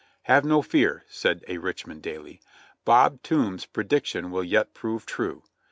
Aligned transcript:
"Have 0.23 0.43
no 0.43 0.63
fear," 0.63 1.05
said 1.09 1.45
a 1.47 1.59
Richmond 1.59 2.01
daily, 2.01 2.41
"Bob 2.85 3.21
Toombs's 3.21 3.67
prediction 3.67 4.31
will 4.31 4.43
yet 4.43 4.73
prove 4.73 5.05
true. 5.05 5.43